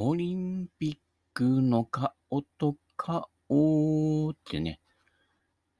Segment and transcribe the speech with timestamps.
[0.00, 0.96] オリンピッ
[1.34, 2.12] クの顔
[2.56, 4.78] と顔ってね、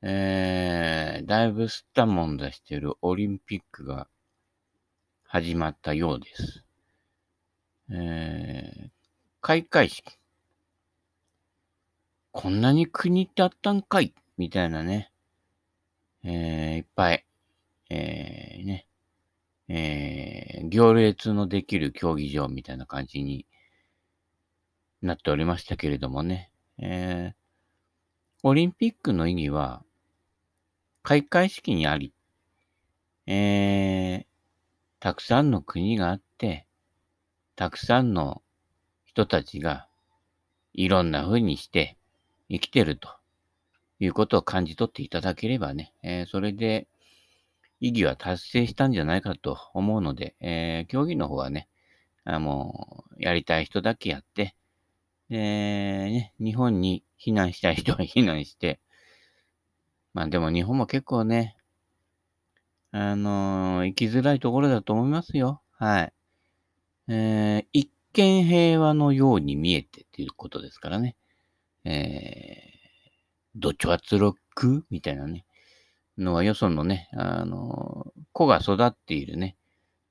[0.02, 4.08] えー、だいぶすったもんだしてるオリンピックが
[5.22, 6.64] 始まったようです。
[7.92, 8.90] えー、
[9.40, 10.18] 開会式。
[12.32, 15.12] こんなに国ってあったんかいみたいなね。
[16.24, 17.24] えー、いっぱい、
[17.88, 18.88] えー、ね、
[19.68, 23.46] えー、行列のできる競技場みたいな感じに
[25.02, 26.50] なっておりましたけれどもね。
[26.78, 27.34] えー、
[28.42, 29.82] オリンピックの意義は、
[31.02, 32.12] 開会式にあり、
[33.26, 34.26] えー、
[35.00, 36.66] たくさんの国があって、
[37.56, 38.42] たくさんの
[39.04, 39.88] 人たちが
[40.74, 41.96] いろんな風にして
[42.48, 43.08] 生きてると
[44.00, 46.86] いうことを感じ取っていただければね、えー、それで
[47.80, 51.68] 意義は達成したんじゃないかと思うので、えー、競技の方はね、
[52.24, 54.54] あもう、やりたい人だけやって、
[55.28, 58.80] で、ね、日本に避難したい人は避難して、
[60.14, 61.56] まあでも日本も結構ね、
[62.90, 65.60] あのー、生きづらいところだと思いますよ。
[65.72, 66.12] はい。
[67.08, 71.16] えー、一見平和のように見えてっていうことですからね。
[71.84, 75.44] えー、どち圧力みたいなね。
[76.16, 79.56] のはよそのね、あのー、子が育っているね、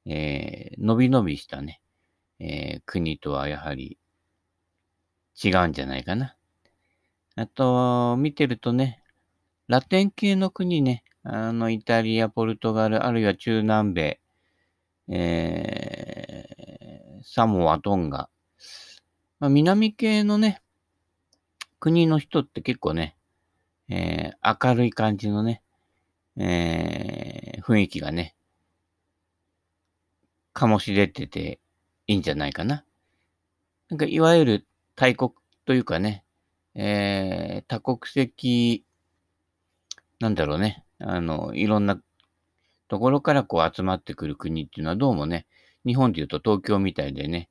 [0.06, 1.82] えー、のびのびしたね、
[2.40, 3.98] えー、国とはやはり
[5.44, 6.36] 違うんじゃないかな。
[7.36, 9.04] あと、見てるとね、
[9.68, 14.20] ラテン系の国ね、あの、イタリア、ポルトガル、あるいは中南米、
[15.10, 18.30] えー、サモア、トンガ。
[19.40, 20.62] まあ、南系のね、
[21.80, 23.16] 国の人って結構ね、
[23.90, 25.62] えー、明るい感じのね、
[26.38, 28.36] えー、雰囲気がね、
[30.56, 31.60] 醸し出てて
[32.08, 32.84] いいんじゃないかな。
[33.90, 34.68] なんか、いわゆる
[34.98, 35.32] 大国
[35.66, 36.24] というかね、
[36.74, 38.84] えー、多国籍
[40.20, 42.02] なんだろうね、あの、いろんな
[42.88, 45.46] ところからこう集まってくる国っていうのはどうもね、
[45.86, 47.48] 日本で言うと東京みたいでね、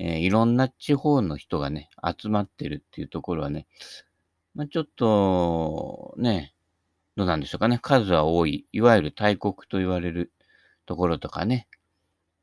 [0.00, 3.68] えー、いろんな地方の人がね、集まってるっていうところはね、
[4.56, 6.52] まあ、ちょっと、ね、
[7.14, 10.32] どうなんでしょうかね、数は多い、いわゆる大国と言われる
[10.84, 11.68] ところとかね、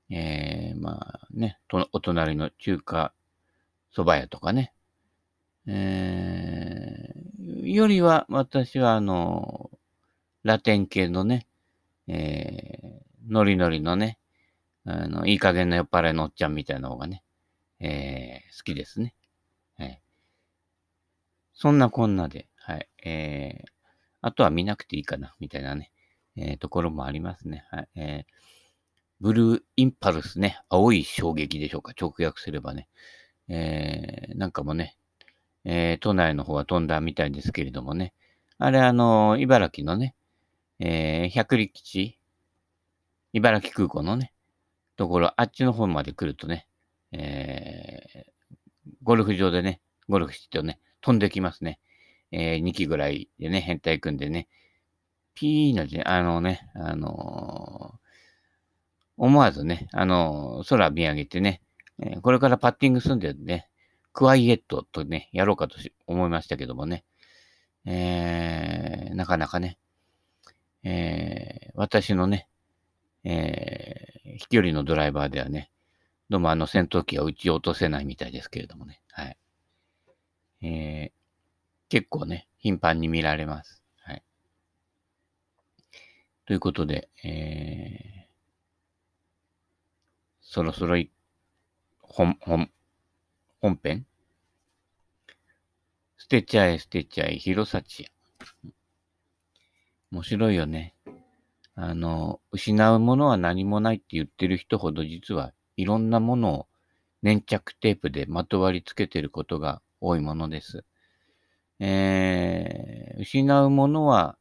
[0.10, 1.60] えー、まあね、
[1.92, 3.14] お隣の中華
[3.96, 4.74] 蕎麦屋とかね、
[5.68, 9.72] えー、よりは私はあの、
[10.44, 11.48] ラテン系のね、
[12.08, 14.20] えー、ノリノリのね、
[14.86, 17.24] あの、いい加減な酔っ払いのおっちゃんみたいな方がね、
[17.80, 19.16] えー、好きですね。
[19.78, 20.02] はい。
[21.54, 22.88] そんなこんなで、はい。
[23.04, 23.68] えー、
[24.22, 25.92] あとは見なくていいかな、みたいなね、
[26.36, 27.66] えー、ところもありますね。
[27.72, 27.90] はい。
[27.96, 28.34] えー、
[29.20, 32.88] ブルーインパルスね、青い衝撃でしょうか、直訳すればね。
[33.48, 34.98] えー、なんかもね、
[35.64, 38.14] えー、都内の方は飛んだみたいですけれどもね。
[38.58, 40.16] あれ、あの、茨城のね、
[40.80, 42.20] えー、百里基地、
[43.34, 44.32] 茨城空港のね、
[44.96, 46.68] ところ、あっちの方まで来るとね、
[47.12, 51.80] えー、ゴルフ場でね、ゴルフしてね、飛んできますね。
[52.32, 54.48] えー、2機ぐらいでね、変態組んでね、
[55.34, 57.98] ピーの字、あのね、あのー、
[59.18, 61.62] 思わずね、あのー、空見上げてね、
[62.00, 63.70] えー、これからパッティングすんでね、
[64.14, 67.04] クワイエットとね、やろうかと思いましたけどもね、
[67.86, 69.78] えー、なかなかね、
[70.84, 72.48] えー、私のね、
[73.24, 75.72] えー、飛距離のドライバーではね、
[76.30, 79.38] どうもあの戦闘機は撃ち落とせないみたいですけれどもね、はい。
[80.62, 81.12] えー、
[81.90, 83.84] 結構ね、頻繁に見られます。
[84.00, 84.24] はい。
[86.46, 88.26] ということで、えー、
[90.42, 90.98] そろそろ、
[92.18, 92.72] 本、本、
[93.60, 94.06] 本編？
[96.18, 98.08] 捨てちゃえ捨てちゃえ、広幸。
[100.12, 100.96] 面白いよね。
[101.76, 106.68] あの、失うものは何もないって言ってる人ほど実はいろんなものを
[107.22, 110.86] 粘着テープでまとわりつけてることが多いものです。
[111.82, 114.38] えー、失うものは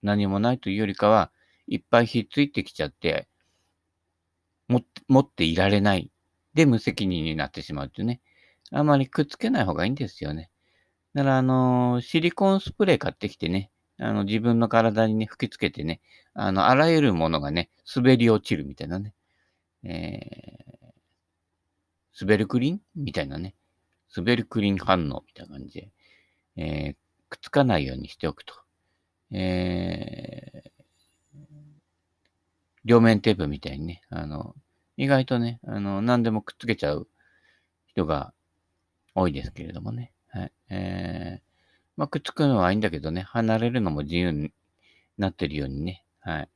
[0.00, 1.32] 何もないというよりかは、
[1.66, 3.26] いっぱいひっついてきちゃって、
[4.68, 4.84] 持
[5.18, 6.12] っていられない。
[6.56, 8.20] で、無責任になってしまうっていうね。
[8.72, 10.50] あまりくっつけない方がいいんですよね。
[11.14, 16.00] だから、あの、シリコンスプレー買ってきてね、あの、自分の体にね、吹きつけてね、
[16.34, 19.14] あの、あらゆるものがね、滑り落ちるみたいなね。
[19.84, 22.80] えー、滑るクリン？
[22.96, 23.54] みたいなね。
[24.16, 25.90] 滑るクリン反応みたいな感じで、
[26.56, 26.96] えー、
[27.28, 28.54] くっつかないようにしておくと。
[29.30, 31.38] えー、
[32.84, 34.54] 両面テープみたいにね、あの、
[34.96, 37.08] 意外とね、あの、何でもくっつけちゃう
[37.86, 38.32] 人が
[39.14, 40.12] 多いですけれどもね。
[40.28, 40.52] はい。
[40.70, 41.42] えー、
[41.96, 44.52] まあ、くっつくのはいいんだけどね、離れるのも自由に
[45.18, 46.48] なってるようにね、はい。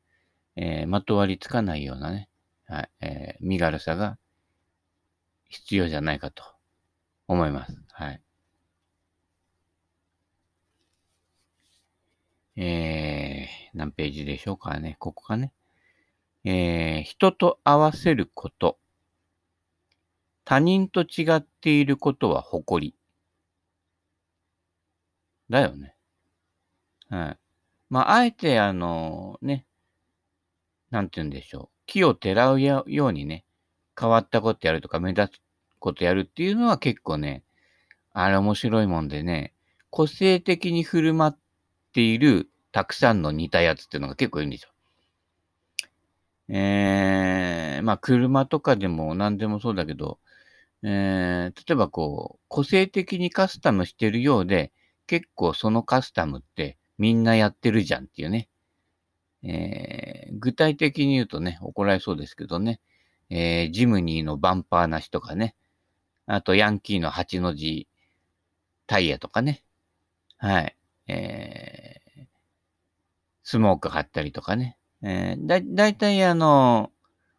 [0.56, 2.28] えー、まとわりつかないようなね、
[2.66, 2.90] はい。
[3.00, 4.18] えー、身軽さが
[5.48, 6.42] 必要じゃないかと
[7.28, 7.76] 思います。
[7.92, 8.22] はい。
[12.56, 14.96] えー、何ページでしょうかね。
[14.98, 15.52] ここかね。
[16.44, 18.78] えー、人と合わせること。
[20.44, 22.94] 他人と違っていることは誇り。
[25.48, 25.94] だよね。
[27.08, 27.38] はい。
[27.90, 29.66] まあ、あえて、あの、ね、
[30.90, 31.76] なんて言うんでしょう。
[31.86, 33.44] 木をてらうようにね、
[33.98, 35.40] 変わったことやるとか目立つ
[35.78, 37.42] ことやるっていうのは結構ね、
[38.12, 39.52] あれ面白いもんでね、
[39.90, 41.36] 個性的に振る舞っ
[41.92, 44.70] ているたくさんの似たやつっていうのが結構いるんですよ。
[46.52, 50.18] えー、まあ車とかでも何でもそうだけど、
[50.82, 54.72] えー、例えばこう、個性的にカスタムしてるようで、
[55.06, 58.48] 結構そのカスタムってみんなやってるじゃんっていうね。
[59.42, 62.80] えー、具体的に言うとね、怒られそうですけどね、
[63.30, 65.54] えー、ジムニーのバンパーなしとかね、
[66.26, 67.88] あとヤンキーの8の字
[68.86, 69.62] タイヤとかね、
[70.36, 70.76] はい、
[71.06, 72.24] えー、
[73.42, 76.92] スモーク貼ったりとかね、えー、だ、だいたいあの、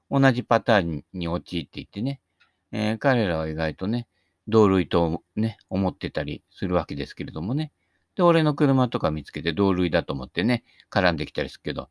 [0.10, 2.20] 同じパターンに陥っていってね、
[2.72, 4.08] えー、彼らは意外とね、
[4.48, 7.72] 同類とね、思ってたりするわけですけれどもね。
[8.16, 11.90] で、俺の車とか見つけて同類だと思ってね、絡んできたりするけど、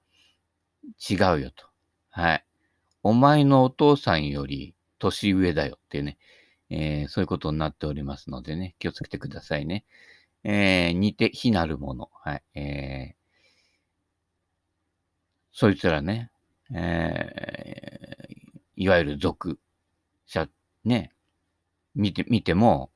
[1.09, 1.67] 違うよと。
[2.11, 2.45] はい。
[3.03, 6.19] お前のお父さんより年上だよってね、
[6.69, 9.85] えー、そういうことになっておりますのでね、気をつけてくださいね。
[10.45, 12.11] えー、似て非なるもの。
[12.13, 12.43] はい。
[12.55, 13.20] えー、
[15.61, 16.31] そいつらね、
[16.75, 19.59] えー、いわゆる属
[20.25, 20.49] 者、
[20.87, 21.13] ね、
[21.95, 22.91] 見て、見ても、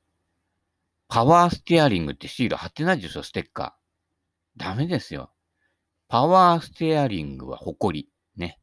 [1.09, 4.65] パワーステアリングってシール貼ってないですよ、ステッカー。
[4.65, 5.31] ダメですよ。
[6.09, 8.09] パワーステアリングは誇り。
[8.35, 8.59] ね。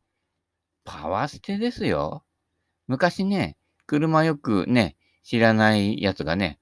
[0.83, 2.23] パワーステですよ。
[2.87, 3.55] 昔ね、
[3.85, 6.59] 車よくね、知らないやつがね、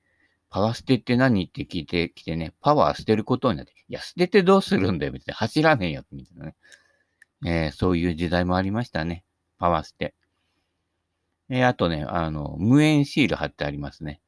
[0.50, 6.56] パワーステって何って聞いてきてね、パワー捨てることになって、いや、捨ててどうするんだよ、別に走らねえよ、みたいなね。
[7.46, 9.24] えー、そういう時代もありましたね。
[9.58, 10.14] パワーステ。
[11.50, 14.22] えー、あとね、あの、無縁シール貼ってありますね。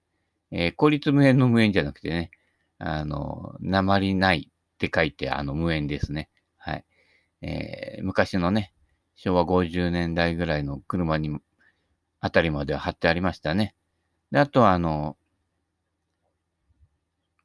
[0.51, 2.31] えー、孤立無縁の無縁じゃなくてね、
[2.79, 6.29] あの、鉛ないって書いて、あの、無縁ですね。
[6.57, 6.85] はい。
[7.41, 8.73] えー、昔のね、
[9.15, 11.37] 昭和50年代ぐらいの車に、
[12.19, 13.75] あたりまでは貼ってありましたね。
[14.31, 15.17] で、あとは、あの、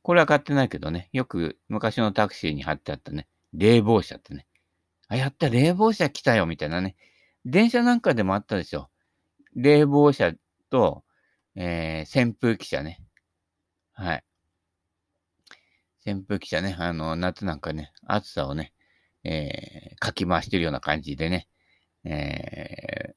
[0.02, 4.45] これは買ってないけどね、よく昔のタクシーに貼ってあったね、冷房車ってね。
[5.08, 6.96] あ、やった、冷房車来たよ、みたいなね。
[7.44, 8.88] 電車なんかでもあったでしょ。
[9.54, 10.32] 冷房車
[10.70, 11.04] と、
[11.54, 13.02] えー、扇風機車ね。
[13.92, 14.24] はい。
[16.06, 18.72] 扇風機車ね、あの、夏なんかね、暑さをね、
[19.24, 21.48] えー、かき回してるような感じでね、
[22.04, 23.14] え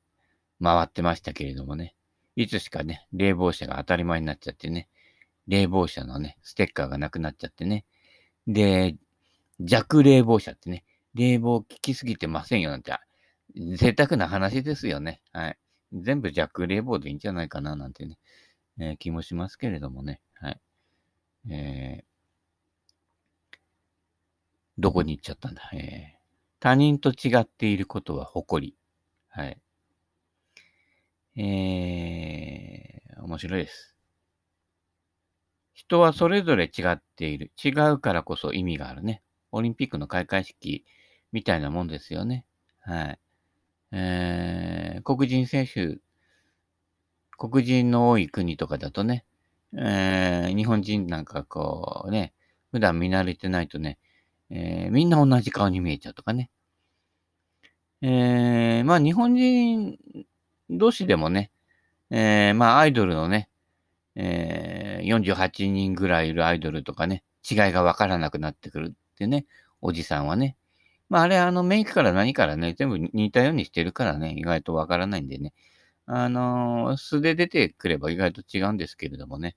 [0.61, 1.95] ー、回ってましたけれどもね、
[2.35, 4.89] いつしかね、冷房車が当たり前になっちゃってね、
[5.47, 7.85] 冷房車のね、ステッカーがなくなっちゃってね、
[8.47, 8.95] で、
[9.59, 10.83] 弱冷房車ってね、
[11.15, 12.93] 冷房効きすぎてませんよなんて、
[13.75, 15.21] 贅沢な話ですよね。
[15.33, 15.57] はい。
[15.91, 18.19] 全部弱冷房でいいんじゃないかななんてね、
[18.79, 20.21] えー、気もしますけれどもね。
[20.35, 20.61] はい。
[21.49, 23.57] えー、
[24.77, 25.63] どこに行っちゃったんだ？
[25.73, 26.17] えー、
[26.59, 28.75] 他人と違っていることは誇り。
[29.29, 29.57] はい。
[31.35, 33.95] えー、面白いです。
[35.73, 37.51] 人はそれぞれ違っている。
[37.63, 39.23] 違うからこそ意味があるね。
[39.51, 40.85] オリンピックの開会式
[41.31, 42.45] みたいなもんですよね。
[42.81, 43.19] はい。
[43.91, 45.97] えー、黒人選手、
[47.37, 49.25] 黒人の多い国とかだとね、
[49.73, 52.33] えー、日本人なんかこうね、
[52.71, 53.97] 普段見慣れてないとね、
[54.49, 56.49] えー、みんな同じ顔に見えちゃうとかね。
[58.01, 59.97] えー、まあ日本人
[60.69, 61.51] 同士でもね、
[62.09, 63.49] えー、まあアイドルのね、
[64.15, 69.45] えー、48人ぐらいいるアイドルとかね、違いがわからなくなってくるってね、
[69.81, 70.57] おじさんはね。
[71.09, 75.53] まあ、あれ、あの、メイクから何からね、全部似たようにしてるからね、意外とわからないんでね。
[76.05, 79.55] あのー、素で出てくれば意外と違うんですけれどもね、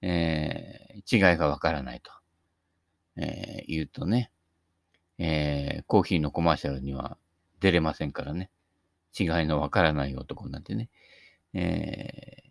[0.00, 2.10] えー、違いがわからないと、
[3.16, 4.30] えー、言うとね、
[5.18, 7.18] えー、コーヒーのコマーシャルには
[7.60, 8.50] 出れませんからね。
[9.18, 10.88] 違いのわからない男なんてね。
[11.52, 12.44] え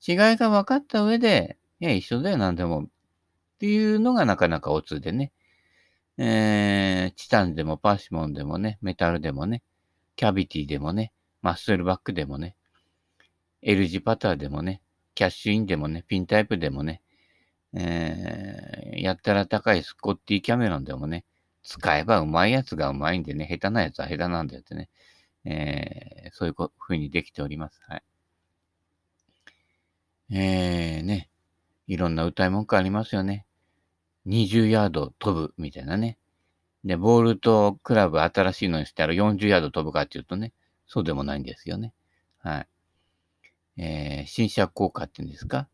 [0.00, 2.82] ー、違いが分かった上で、いや、一緒だよ、なんでも。
[2.84, 2.86] っ
[3.58, 5.32] ていうのがなかなかオツでね。
[6.24, 9.60] えー、チタンでもパーシモンでもね、メタルでもね、
[10.14, 11.12] キャビティでもね、
[11.42, 12.54] マッスルバックでもね、
[13.60, 14.82] L 字パターでもね、
[15.16, 17.02] キャッシュインでもね、ピンタイプでもね、
[17.74, 21.24] えー、やったら高いスコッティキャメロンでもね、
[21.64, 24.90] 使えばうまいやつがうまいんでね、下手なやつは下手なんだよってね、
[25.44, 27.80] えー、そういうふうにできております。
[27.88, 28.02] はい。
[30.30, 31.30] えー、ね、
[31.88, 33.44] いろんな歌い文句ありますよね。
[34.26, 36.18] 20ヤード飛ぶみたいなね。
[36.84, 40.52] で、ボールとクラブ新しいのにしたら40ヤード飛ぶかっていうとね、
[40.86, 41.92] そうでもないんですよね。
[42.38, 42.68] はい。
[43.78, 45.68] えー、新車効果っていうんですか？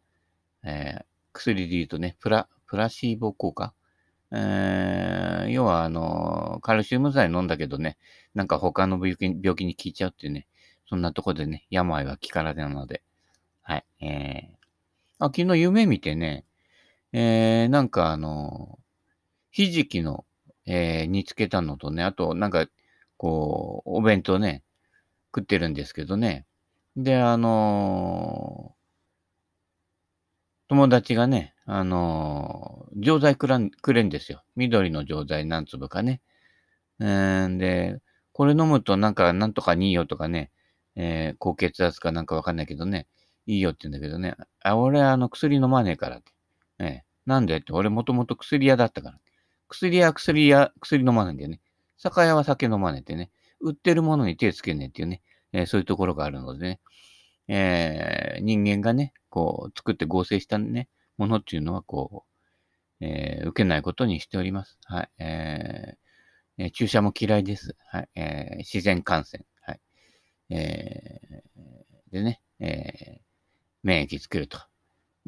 [0.63, 3.73] えー、薬で言うとね、プラ、プラシーボ効果？
[4.31, 7.97] えー、要は、あの、カルシウム剤飲んだけどね、
[8.35, 10.47] なんか他の病気病気に効いちゃうっていうね、
[10.87, 13.03] そんなとこでね、病は気からなので。
[13.63, 13.87] はい。
[14.01, 16.45] えー、あ、昨日夢見てね、
[17.13, 18.79] えー、なんかあの、
[19.51, 20.25] ひじきの、
[20.67, 22.67] えー、煮つけたのとね、あと、なんか、
[23.17, 24.63] こう、お弁当ね、
[25.35, 26.47] 食ってるんですけどね。
[26.97, 28.79] で、あのー、
[30.69, 34.43] 友達がね、あのー、錠剤くらんくれんですよ。
[34.57, 36.21] 緑の錠剤何粒かね。
[37.01, 38.01] えー、で、
[38.33, 40.51] これ飲むとなんか、なんとかにいいよとかね、
[40.97, 43.07] えー、高血圧かなんかわかんないけどね、
[43.47, 46.33] いいよって言うんだけどね、あ、俺あの薬飲まねえからって。
[46.79, 49.19] ええ、なんでって、俺もともと薬屋だったから。
[49.69, 51.61] 薬屋、薬屋、薬飲まないんだよね。
[51.97, 53.31] 酒屋は酒飲まねえってね。
[53.61, 55.21] 売ってるものに手つけねえっていうね。
[55.53, 56.81] えー、そういうところがあるのでね。
[57.49, 62.25] えー、人間がね、こう、作って合成したね、ものっていうのは、こ
[63.01, 64.79] う、えー、受けないことにしております。
[64.85, 65.11] はい。
[65.19, 67.77] えー、注射も嫌いです。
[67.91, 68.09] はい。
[68.15, 69.45] えー、自然感染。
[69.61, 69.81] はい。
[70.51, 73.21] えー、でね、えー、
[73.83, 74.59] 免疫作ると。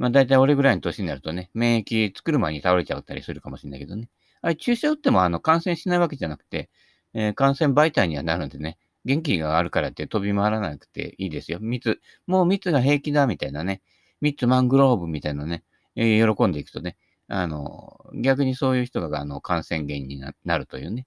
[0.01, 4.09] まあ大体俺ぐらいの年になるとね、免疫作る前に倒れちゃったりするかもしれないけどね。
[4.41, 6.71] あれ注射打ってもあの感染しないわけじゃなくて、
[7.13, 11.59] えー、感染媒体にはなるんでね、元気があるからって飛び回らなくていいですよ。
[11.61, 13.83] 蜜、もう蜜が平気だみたいなね、
[14.23, 15.65] 蜜マングローブみたいなね、
[15.97, 16.97] えー、喜んでいくとね、
[17.29, 21.07] あの、逆にそういう人があの感染源になるというね。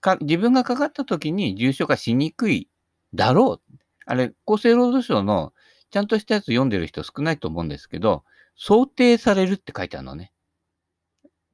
[0.00, 2.68] か自分がかかった時に重症化しにくい
[3.14, 3.76] だろう。
[4.04, 5.52] あれ、厚生労働省の
[5.92, 8.24] ちゃんとしたやつ読んでる人少ないと思うんですけど、
[8.56, 10.32] 想定されるって書いてあるのね。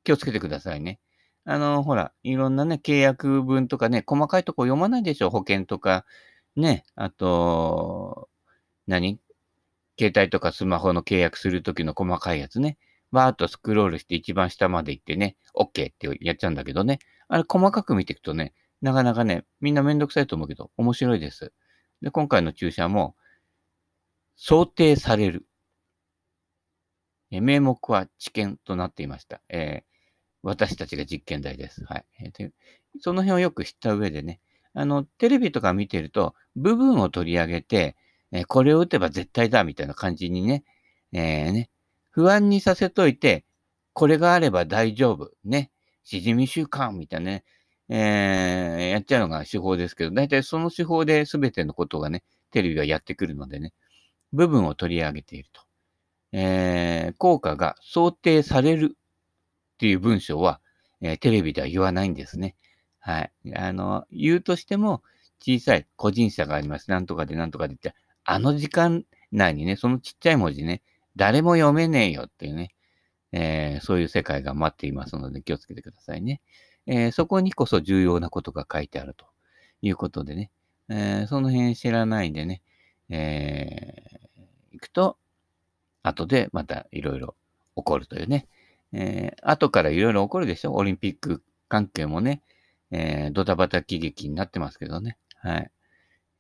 [0.05, 1.01] 気をつけてくださいね。
[1.45, 5.31] あの、ほら、いろんなね、契約文とかね、細かいとこ読まないでしょ。
[5.31, 6.07] 保険とか、
[6.57, 8.29] ね、あと、
[8.87, 9.21] 何？
[9.99, 12.79] 携帯とかスマホの契約するときの細かいやつね。
[13.11, 17.01] バーっとスクロールして一番下まで行ってね、OK ってやっちゃうんだけどね。
[17.27, 21.53] あれ細かく見ていくとね、なかなかね、みんなめんどくさいと思うけど、面白いです。
[22.03, 23.17] で、今回の注射も、
[24.41, 25.45] 想定される。
[27.33, 29.43] え名目は知見となっていました。
[29.49, 29.85] えー、
[30.43, 31.85] 私たちが実験台です。
[31.85, 32.05] はい。
[32.21, 32.51] えー、
[33.01, 34.41] その辺をよく知った上でね、
[34.75, 37.97] あの、テレビとか見てると、部分を取り上げて、
[38.31, 40.63] えー、これを打てば絶対だ、みたいな感じにね、
[41.13, 41.69] えー、ね、
[42.11, 43.45] 不安にさせといて、
[43.93, 45.33] これがあれば大丈夫。
[45.45, 45.73] ね。
[46.05, 47.45] しじみ習慣みたいなね、
[47.89, 53.73] えー、やっちゃうのが手法ですけど、大体その手法で全てのことがね、テレビはやってくるのでね、
[54.33, 55.63] 部分を取り上げていると。
[56.33, 60.61] えー、効果が想定されるっていう文章は、
[61.01, 62.57] えー、テレビでは言わないんですね。
[63.01, 63.33] はい。
[63.55, 65.03] あの、言うとしても、
[65.41, 66.91] 小さい個人差があります。
[66.91, 67.95] なんとかでなんとかでって、
[68.25, 70.83] あの時間内にね、そのちっちゃい文字ね、
[71.17, 72.75] 誰も読めねえよっていうね、
[73.33, 76.41] えー、そういう世界が待っていますので気をつけてくださいね。
[76.87, 79.27] えー、そこにこそ重要なことが書いてあると
[79.83, 80.51] いうことでね、
[80.89, 82.63] えー、その辺知らないでね、
[83.11, 84.21] え
[84.73, 85.17] 行くと、
[86.03, 87.35] 後でまたいろいろ
[87.77, 88.47] 起こるというね。
[88.93, 90.73] えー、後からいろいろ起こるでしょ？
[90.73, 92.43] オリンピック関係もね、
[92.91, 95.19] えー、ドタバタ喜劇になってますけどね。
[95.43, 95.71] はい。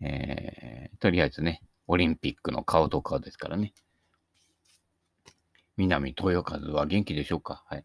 [0.00, 3.75] えー、とりあえずね、オリンピックの顔と顔ですからね。
[5.76, 7.64] 南豊和は元気でしょうか？
[7.66, 7.84] はい。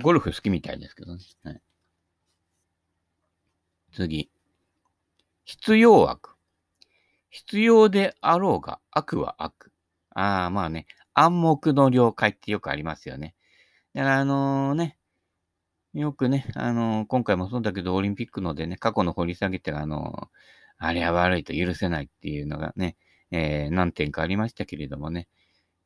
[0.00, 1.22] ゴルフ好きみたいですけどね。
[1.42, 1.60] はい、
[3.92, 4.30] 次。
[5.44, 6.36] 必要悪。
[7.30, 9.72] 必要であろうが悪は悪。
[10.10, 13.34] ああ、まあね、暗黙の了解ってよくありますよね。
[13.94, 14.98] だからあのね、
[15.94, 20.30] よくね、あの、今回もそうだけど、オリンピックのでね、過去の掘り下げて、あの、
[20.78, 22.96] あれは悪いと許せないっていうのがね、
[23.30, 25.28] えー、何点かありましたけれどもね、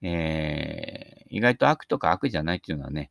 [0.03, 3.11] えー、意外と悪とか悪じゃないっていうのはね、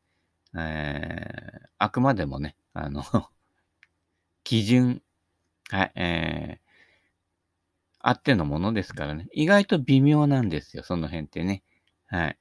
[0.55, 3.03] えー、あくまでもね、あの
[4.43, 5.01] 基準、
[5.69, 6.70] はい、えー、
[8.03, 9.27] あってのものですからね。
[9.33, 11.63] 意外と微妙なんですよ、その辺ってね。
[12.07, 12.37] はい。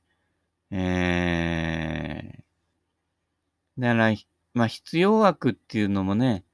[0.73, 4.15] えー、だから、
[4.55, 6.45] まあ、必要枠っていうのもね、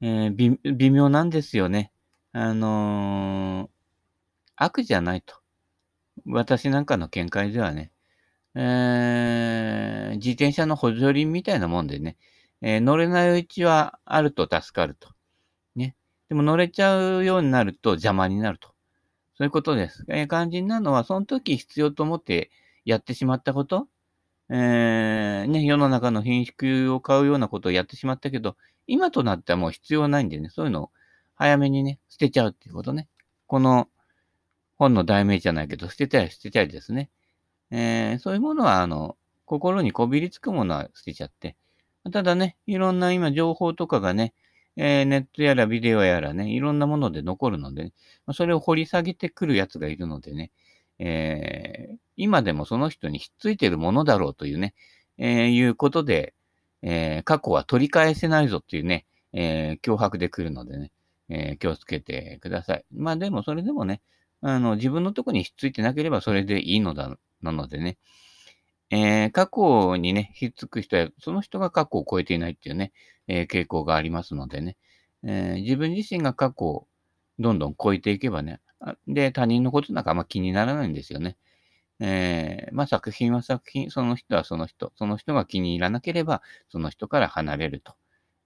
[0.00, 1.92] えー、微妙なんですよね。
[2.32, 3.70] あのー、
[4.56, 5.36] 悪じゃないと。
[6.26, 7.90] 私なんかの見解ではね、
[8.54, 12.16] えー、自転車の補助輪みたいなもんでね、
[12.60, 15.11] えー、乗れないうちはあると助かると。
[16.32, 18.68] でも乗れちゃうようになると邪魔になると。
[19.36, 20.06] そういうことです。
[20.08, 22.50] えー、肝心なのは、その時必要と思って
[22.86, 23.86] やってしまったこと、
[24.48, 30.90] えー、ね、世の中の品種を買うようなことをやってしまったけど、今となってはもう必要ないんでね、そういうのを
[31.34, 33.08] 早めにね、捨てちゃうっていうことね。
[33.46, 33.90] この
[34.78, 37.10] 本の題名じゃないけど、捨てたり捨てたりですね。
[37.70, 41.56] えー、そういうものは、あの、心にこびりつくものは捨てちゃって。
[42.10, 44.32] ただね、いろんな今情報とかがね、
[44.76, 47.92] えー、ネットやらビデオやらね、いろんなもので残るので、ね、
[48.32, 50.50] それを掘り下げてくるやつがいるのでね、
[50.98, 54.74] えー、今でもその人にひっついてるものだろうというね、
[55.18, 56.34] えー、いうことで、
[56.82, 60.92] えー、過去は取り返せないぞっていうね、えー、脅迫で来るのでね、
[61.28, 62.84] えー、気をつけてください。
[62.92, 64.00] まあでもそれでもね、
[64.40, 67.98] あの、自分のとこにひっついてなければそれでいいのだ、なのでね、
[68.94, 72.92] えー、過去にね、ひっつく人は、その人が過去を超えていないっていうね、
[73.26, 74.76] えー、傾向がありますのでね、
[75.24, 76.86] えー、自分自身が過去を
[77.38, 78.60] どんどん超えていけばね、
[79.08, 81.38] で、他人のことなんかあんま気にならないんですよね。
[82.00, 87.94] え、まあ作品は作品、その人はその人、その人が気に入らなければ、その人から離れると。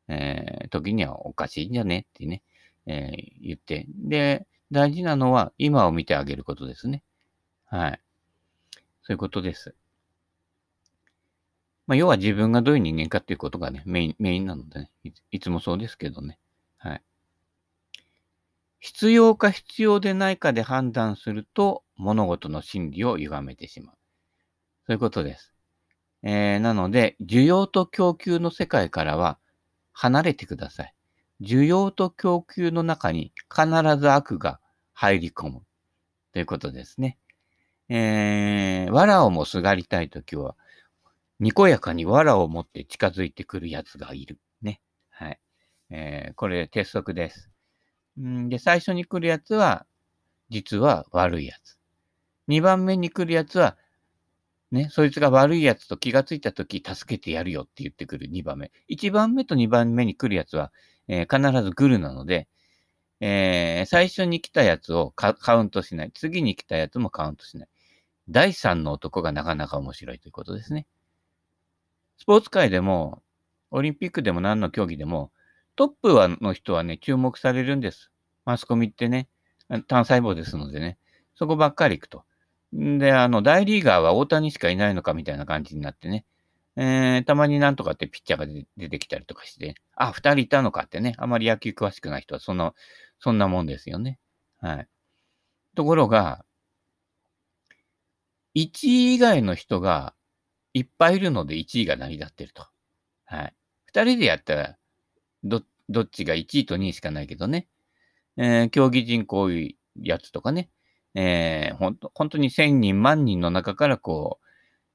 [0.07, 2.43] え、時にはおかしいんじゃねってね、
[2.87, 3.11] え、
[3.41, 3.87] 言って。
[3.89, 7.03] で、大事なのは今を見てあげることですね。
[7.67, 8.01] はい。
[9.03, 9.75] そういうことです。
[11.87, 16.39] まあ、要は自分がどういう人間かっていうことがね、メイン、メインなのでねい、いつもそうですけどね。
[16.79, 17.03] はい。
[18.81, 23.97] 必要か必要でないかで判断すると、物事の真理を歪めてしまう。
[24.87, 25.55] そういうことです。
[26.23, 29.39] えー、なので、需要と供給の世界からは
[29.93, 30.95] 離れてください。
[31.41, 33.67] 需要と供給の中に必
[33.99, 34.61] ず悪が
[34.93, 35.63] 入り込む。
[36.33, 37.19] ということですね。
[37.89, 40.57] えー、藁をもすがりたいときは、
[41.39, 44.39] にこやかに藁を持って近づいてくるやつがいる。
[44.63, 44.81] ね。
[45.11, 45.41] はい。
[45.91, 47.51] えー、これ鉄則です。
[48.21, 49.87] んで、最初に来るやつは、
[50.49, 51.79] 実は悪いやつ。
[52.49, 53.77] 2番目に来るやつは、
[54.71, 58.73] ね、そいつが悪いやつと気がついたとき、助けてやるよって言ってくる2番目。
[58.89, 60.73] 1番目と2番目に来るやつは、
[61.09, 62.49] えー、必ずグルなので、
[63.21, 66.11] えー、最初に来たやつをカウントしない。
[66.13, 67.69] 次に来たやつもカウントしない。
[68.29, 70.87] 第3の男がなかなか面白いということですね。
[72.19, 73.23] スポーツ界でも、
[73.71, 75.33] オリンピックでも何の競技でも、
[75.77, 78.11] トップはの人はね、注目されるんです。
[78.45, 79.29] マスコミってね、
[79.89, 80.99] 単細胞ですのでね、
[81.35, 82.25] そこばっかり行くと。
[82.73, 86.25] で、あの、大リーガーは大谷しかいないのかみたいな感じになってね、
[86.77, 92.75] えー、たまになんとかってピッチャーが出てきたりとかして、あ、二人いたのかってね、あまり野球詳しくない人はそんな、
[93.19, 94.19] そんなもんですよね。
[94.59, 94.89] はい。
[95.75, 96.45] ところが、
[98.55, 100.15] 1位以外の人が
[100.77, 102.67] いっぱいいるので1位が成り立ってると。
[103.25, 103.55] はい。
[103.95, 104.77] 2人でやったら、
[105.43, 107.67] ど、どっちが1位と2位しかないけどね。
[108.37, 110.69] えー、競技人口いいやつとかね。
[111.15, 114.39] えー、ほん、本当に1000人、万人の中からこ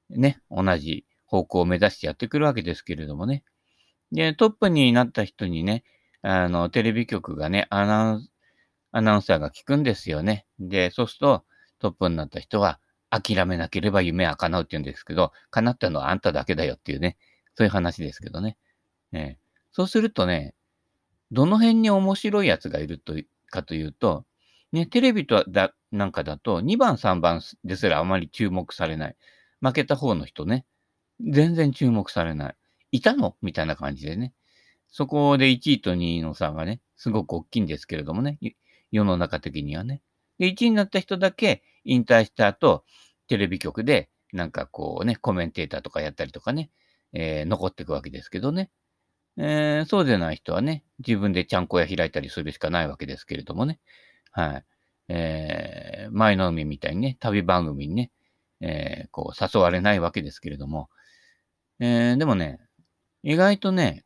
[0.08, 3.42] う、ね、同じ方向を目指してやってくるわけですけれどもね。
[4.12, 5.82] で、トップになった人にね、
[6.22, 8.28] あの、テレビ局がね、アナウン
[8.92, 10.46] アナウンサーが聞くんですよね。
[10.60, 11.44] で、そうすると、
[11.80, 12.78] トップになった人は、
[13.12, 17.18] 諦めなければ夢は叶うって言うんですけど、叶ったのはあんただけだよっていうね、
[17.54, 18.56] そういう話ですけどね。
[19.12, 19.36] えー、
[19.70, 20.54] そうするとね、
[21.30, 23.14] どの辺に面白いやつがいると
[23.50, 24.24] かというと、
[24.72, 29.16] ね、テレビとだなんかだと2番3番ですらあまり注目されない。
[29.60, 30.64] 負けた方の人ね、
[31.20, 32.56] 全然注目されない。
[32.92, 34.32] いたのみたいな感じでね。
[34.88, 38.38] そこで1位と2位の差がね、すごく大きいんですけれどもね、
[38.90, 40.00] 世の中的にはね。
[40.38, 42.84] で、1位になった人だけ引退した後、
[43.28, 46.70] テレビ局でなんかこうね、コメンテーターとかやったりとかね、
[47.12, 48.70] えー、残っていくわけですけどね。
[49.38, 53.80] えー、そうでない人はね、自分でちゃんこ屋開いたりするしかないわけですけれどもね。
[54.30, 54.64] はい。
[55.08, 58.10] えー、前の海みたいにね、旅番組にね、
[58.60, 60.88] えー、こう誘われないわけですけれども。
[61.80, 62.60] えー、でもね、
[63.22, 64.04] 意外とね、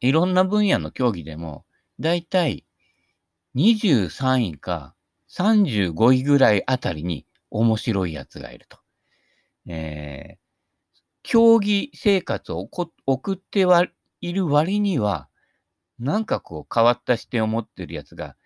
[0.00, 1.64] いろんな分野の競技でも、
[2.00, 2.66] だいたい
[3.54, 4.94] 23位か
[5.32, 8.78] 35位ぐらいあたりに面白いやつがいると。
[9.66, 10.36] えー、
[11.22, 12.68] 競技生活を
[13.06, 13.86] 送っては
[14.20, 15.28] いる割には、
[15.98, 18.36] なんかこう変わった視点を持ってるやつが、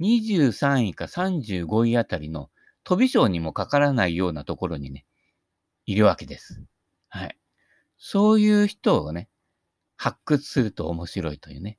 [0.00, 2.50] 23位か35位あたりの
[2.84, 5.04] 飛び賞にもかからないようなところにね、
[5.86, 6.64] いるわけです。
[7.08, 7.38] はい。
[7.98, 9.28] そういう人をね、
[9.96, 11.78] 発掘すると面白いというね。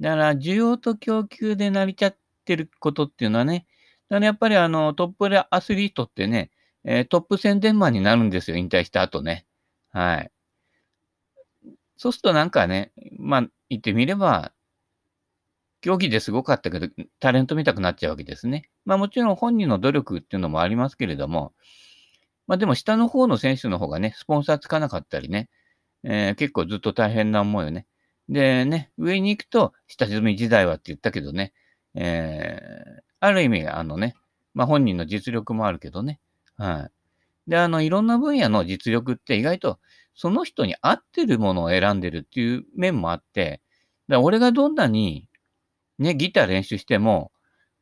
[0.00, 3.66] だから、需要と供給で成り立ってることっていうのはね、
[4.08, 6.50] だからやっぱりあの、トップアスリートってね、
[6.84, 9.46] えー、トップ宣伝マンになるんですよ、引退した後ね。
[9.90, 10.30] はい。
[11.96, 14.52] そうするとなんかね、まあ、言ってみれば、
[15.82, 16.88] 競技ですごかったけど、
[17.20, 18.70] タレント見たくなっちゃうわけですね。
[18.84, 21.52] まあもちろん本人の努力っていうのもありますけれども、
[22.46, 25.50] まあでも下の方の選手の方がね、スポンサーつかなかったりね、
[26.04, 27.86] えー、結構ずっと大変な思いをね。
[28.28, 31.52] でね、上に行くと下積み時代はって言ったけどね、
[31.94, 34.14] えー、ある意味、あのね、
[34.54, 36.20] まあ本人の実力もあるけどね、
[36.56, 36.88] は
[37.46, 37.50] い。
[37.50, 39.78] で、あの、いろんな分野の実力って意外と
[40.14, 43.60] その人に合ってるものを選んでるっていう面もあって、
[44.08, 45.28] だ俺がどんなに
[45.98, 47.32] ね、ギター練習しても、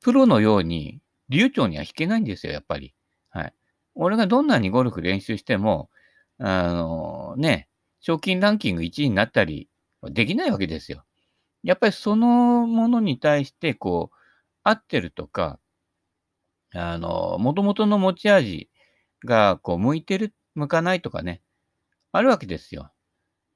[0.01, 2.95] プロのように流暢には弾けないんですよ、やっぱり。
[3.31, 3.55] はい。
[3.95, 5.91] 俺がどんなにゴルフ練習しても、
[6.39, 7.69] あのね、
[8.01, 9.69] 賞金ランキング1位になったり
[10.03, 11.05] できないわけですよ。
[11.63, 14.17] やっぱりそのものに対して、こう、
[14.65, 15.59] 合ってるとか、
[16.75, 18.71] あの、もともとの持ち味
[19.25, 21.43] が、こう、向いてる、向かないとかね、
[22.13, 22.93] あるわけですよ。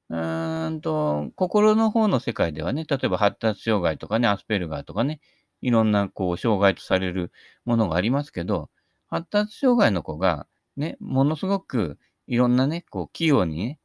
[0.09, 5.21] うーんと、心の方の世界ではね、例えば発達障害とかね、アスペルガーとかね、
[5.61, 7.31] いろんなこう障害とされる
[7.65, 8.69] ものがありますけど、
[9.07, 13.79] 発達障害の子がね、ものすごくいろんなね、こう器用にね、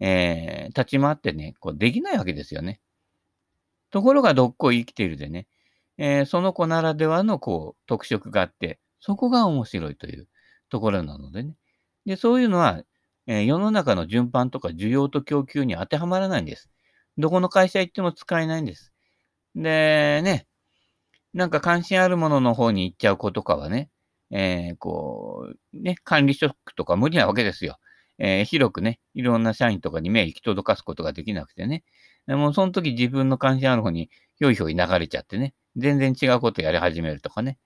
[0.00, 2.80] えー、立ち回ってね、こうできないわけですよね。
[3.90, 5.46] ところがどっこい生きているでね、
[5.98, 10.28] えー、その子ならではのこう特色があって、そこが面白いという
[10.70, 11.54] ところなのでね。
[12.06, 12.82] で、そういうのは
[13.32, 16.68] えー、世の中の順番とか需要と供給に当てはまらないんです。
[17.16, 18.92] どこの会社行っても使えないんです。
[19.54, 20.48] で、ね、
[21.32, 23.88] なんか関心あるものの方に行っちゃう子とかはね、
[24.32, 27.78] えー、こう、ね、管理職とか無理なわけですよ。
[28.18, 31.84] えー、広くね、いろんな社員とかに目行き届かすことができなくてね。
[32.26, 37.58] でもその時自分の関心ある方にひょいひょい流れちゃってね、全然違うことやり始めるとかね。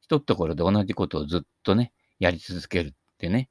[0.00, 3.50] 一ところで同じことをずっとね、やり続けるってね。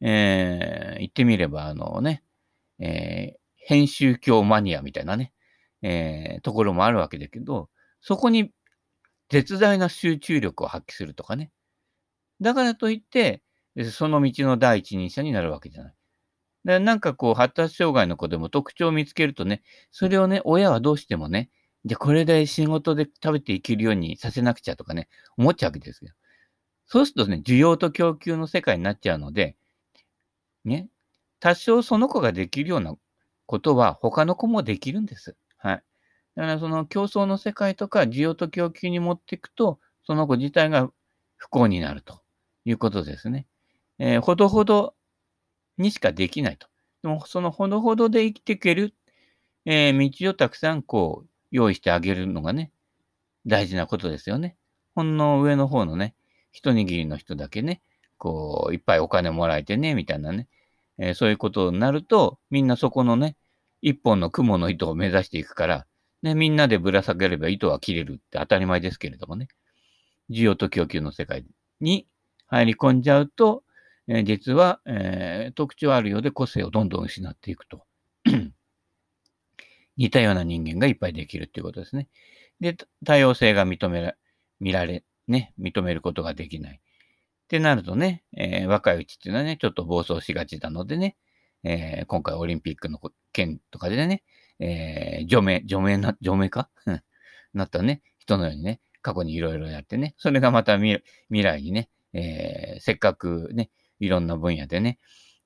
[0.00, 2.22] えー、言ってみれば、あのね、
[2.78, 5.32] えー、編集教マニアみたいなね、
[5.82, 7.68] えー、ところもあるわけだけど、
[8.00, 8.50] そこに
[9.28, 11.50] 絶大な集中力を発揮するとかね。
[12.40, 13.42] だからといって、
[13.92, 15.94] その道の第一人者になるわけじゃない。
[16.64, 21.50] でなんかこう、発達障害の子でも特徴を見つけるとね、それをね、親はどうしてもね、
[21.84, 26.12] で、これで仕事で食べていけるようにさせなくちゃとかね、思っちゃうわけですよ。
[26.86, 29.56] そうするとね、需要と供給の世界になっちゃうので、
[30.64, 30.88] ね、
[31.38, 32.94] 多少その子ができるような
[33.46, 35.36] ことは他の子もできるんです。
[35.56, 35.82] はい。
[36.36, 40.90] だからその競争の世界とか需要と供給に持っていくと、その子自体が
[41.36, 42.20] 不幸になると
[42.64, 43.46] いうことですね。
[43.98, 44.94] えー、ほどほど
[45.80, 46.68] にしかできないと。
[47.02, 48.94] でもそのほどほどで生きていける、
[49.64, 52.70] えー、道をたくさんこう用意してあげるのがね、
[53.46, 54.56] 大事なことですよね。
[54.94, 56.14] ほんの上の方のね、
[56.52, 57.80] 一握りの人だけね、
[58.18, 60.48] こう、いっぱいお金もらえてね、みたいなね、
[60.98, 63.36] えー、そういうことになると、みんなそこのね、
[63.80, 65.86] 一本の雲の糸を目指していくから、
[66.22, 69.48] ね、みんなでぶら下げれば糸は切れるって当たり前ですけれどもね、
[70.30, 71.46] 需要と供給の世界
[71.80, 72.06] に
[72.46, 73.62] 入り込んじゃうと、
[74.12, 77.84] え、実は、えー、特徴あるようで個性をどんどん失っていくと。
[79.96, 82.08] 似たような人間がいっぱいできるっていうことですね。
[82.58, 84.16] で、多様性が認めら、
[84.58, 86.76] 見られ、ね、認めることができない。
[86.76, 86.80] っ
[87.46, 91.16] てなるとね、えー、若いうちっていうのはね、ちょっと暴走しがちなのでね、
[91.62, 92.98] えー、今回オリンピックの
[93.32, 94.24] 件とかでね、
[94.58, 96.68] えー、除名、除名な、除名か？
[97.54, 104.98] なったね、人のようにね、過去にいろいろやってね、それがまた未来にね、えー、せっかくね、いろんな分野でね、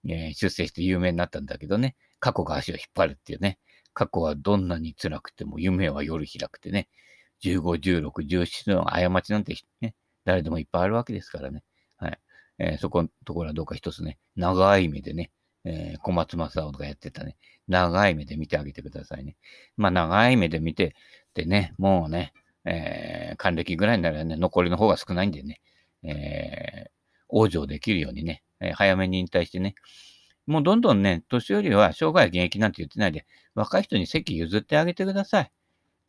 [0.06, 3.58] えー、出世して有名になったんだけどね、過去が足を引っ張るっていうね、
[3.92, 6.88] 過去はどんなに辛くても夢は夜開くてね、
[7.42, 11.62] 15、16、17の過ちなんてね、誰でもいっぱいあるわけですからね。
[11.96, 12.18] はい。
[12.58, 15.30] えー、そこのところはどうか一つね、長い目でね、
[15.64, 17.36] えー、小松正夫がやってたね、
[17.68, 19.36] 長い目で見てあげてくださいね。
[19.76, 20.94] まあ、長い目で見て、
[21.34, 22.32] でね、もうね、
[22.64, 25.60] えー、還暦ぐらいにならね、残りの方が少ないんでね、
[26.02, 26.86] え、
[27.35, 29.75] 往生できるようにね、えー、早めに引退してね、
[30.47, 35.53] もうどんどんね、年寄りは生涯現役なんて言ってないで、若い人に席譲ってあげてください。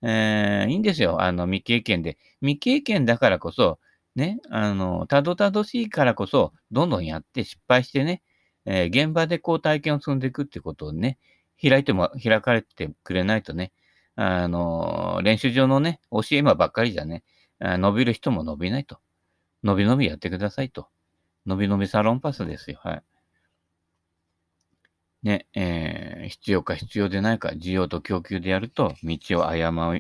[0.03, 1.21] えー、いいんですよ。
[1.21, 2.17] あの、未経験で。
[2.41, 3.79] 未経験だからこそ、
[4.15, 8.21] ね、あの、たどたどしいからこそ、どんどんやって失敗してね、
[8.65, 11.17] えー、現場でこう体験を積んでいくってことをね、
[11.61, 13.71] 開いても、開かれてくれないとね、
[14.15, 17.23] あの、練習場のね、教え馬ばっかりじゃね、
[17.59, 18.99] 伸びる人も伸びないと。
[19.63, 20.87] 伸び伸びやってくださいと。
[21.45, 22.79] 伸び伸びサロンパスですよ。
[22.83, 23.03] はい。
[25.23, 29.99] ね、えー、必要か必要でないか、需要と供給でやると、道を誤っ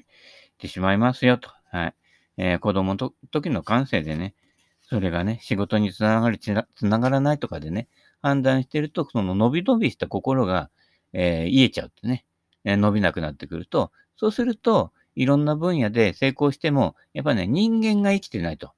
[0.59, 1.49] てしまいますよと。
[1.71, 1.95] はい。
[2.37, 4.35] えー、子供の時の感性でね、
[4.81, 7.87] それがね、仕事につながり、つながらないとかでね、
[8.21, 10.69] 判断してると、その伸び伸びした心が、
[11.13, 12.25] えー、癒えちゃうってね、
[12.63, 18.73] えー、伸びなくなってくると、そうすると、いろんな分野で成功しても、やっぱね、人間が生きてないと。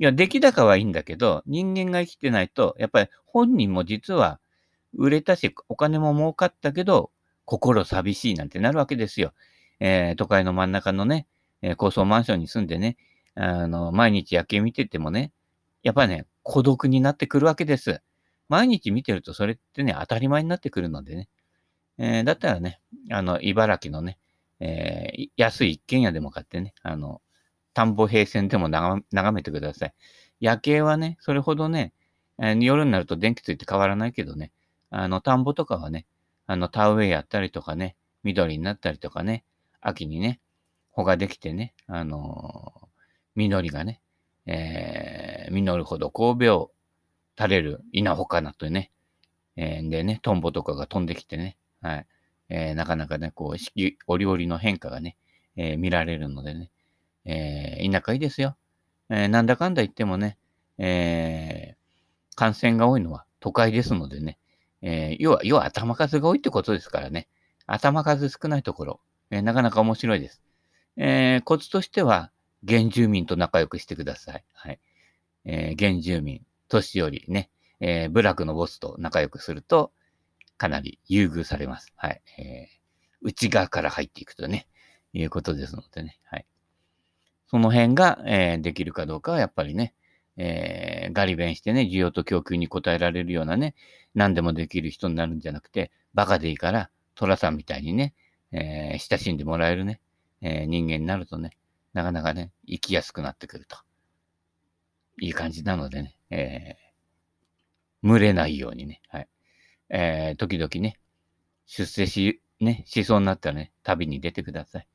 [0.00, 4.40] いや、出来高はいいんだけど、人間が生きてないと、やっぱり本人も実は
[4.94, 7.10] 売れたし、お金も儲かったけど、
[7.44, 9.34] 心寂しいなんてなるわけですよ。
[9.78, 11.26] えー、都会の真ん中のね、
[11.60, 12.96] えー、高層マンションに住んでね、
[13.34, 15.32] あの、毎日夜景見ててもね、
[15.82, 18.00] やっぱりね、孤独になってくるわけです。
[18.48, 21.28] 毎日見てるとそれってね、当たり前になってくるのでね。
[21.98, 24.16] えー、だったらね、あの、茨城のね、
[24.60, 27.20] えー、安い一軒家でも買ってね、あの、
[27.74, 29.94] 田んぼ平線でも眺めてください。
[30.40, 31.92] 夜景はね、それほどね、
[32.38, 34.52] えー、夜になると電気ついて変わらないけどね、
[34.90, 36.06] あの、田んぼとかはね、
[36.46, 39.44] あの、田植えやったりとかね、緑になったりとかね、
[39.80, 40.40] 秋にね、
[40.90, 44.00] 穂ができてね、あのー、実りがね、
[44.46, 46.72] えー、実るほど神戸を
[47.38, 48.90] 垂れる稲穂かなとね、
[49.56, 52.06] えー、でね、トンボとかが飛んできてね、はい、
[52.48, 55.16] えー、なかなかね、こう、四季折々の変化がね、
[55.56, 56.70] えー、見られるのでね、
[57.24, 58.56] えー、田舎いいですよ。
[59.08, 60.38] えー、なんだかんだ言ってもね、
[60.78, 64.38] えー、感染が多いのは都会ですのでね、
[64.82, 67.28] えー、要は、要は頭数が多いってことですからね。
[67.66, 70.42] 頭数少ないところ、えー、なかなか面白いです。
[70.96, 72.30] えー、コツとしては、
[72.66, 74.44] 原住民と仲良くしてください。
[74.52, 74.80] はい。
[75.44, 79.92] えー、原住民、年寄りね、えー、部落のボスと仲良くすると、
[80.58, 81.92] かなり優遇されます。
[81.96, 82.20] はい。
[82.38, 82.66] えー、
[83.22, 84.66] 内側から入っていくとね、
[85.12, 86.18] いうことですのでね。
[86.24, 86.46] はい。
[87.50, 89.92] その辺が、えー、できるかどうかはやっぱりね、
[90.36, 93.74] えー、ガリ弁してね、需要と供給に応えられるようなね、
[94.14, 98.14] 何でもできる人になるんじゃなくて、バカでいいから、寅さんみたいにね、
[98.52, 100.00] えー、親しんでもらえるね、
[100.42, 101.50] えー、人間になるとね、
[101.92, 103.76] なかなかね、生きやすくなってくると。
[105.20, 109.28] いい感じなのでね、えー、群れないようにね、はい。
[109.88, 111.00] えー、時々ね、
[111.66, 114.86] 出世し、ね、しそうになったらね、旅に出てください。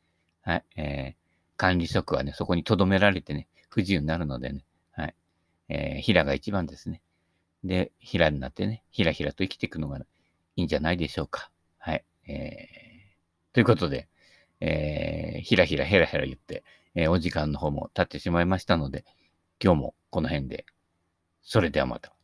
[0.44, 0.64] はい。
[0.78, 1.25] えー、
[1.58, 5.16] 管理職はね、そこに留められてね、不自由になるのでね、はい。
[5.70, 7.02] えー、平が一番ですね。
[7.64, 10.04] で、平になってね、ひらひらと生きていくのがい
[10.56, 11.50] いんじゃないでしょうか。
[11.78, 12.04] はい。
[12.28, 14.08] えー、ということで、
[14.60, 16.64] えー、ひらひらへらへら言って、
[16.96, 19.06] えー、お時間の方も経ってしまいましたので、
[19.64, 20.66] 今日もこの辺で、
[21.42, 22.15] それではまた。